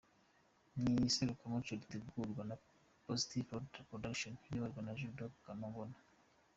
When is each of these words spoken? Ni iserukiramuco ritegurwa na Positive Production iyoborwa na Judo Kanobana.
Ni 0.81 0.93
iserukiramuco 1.07 1.71
ritegurwa 1.79 2.41
na 2.49 2.55
Positive 3.07 3.55
Production 3.89 4.33
iyoborwa 4.47 4.81
na 4.83 4.91
Judo 4.99 5.25
Kanobana. 5.43 5.97